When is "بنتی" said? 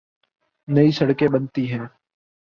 1.27-1.63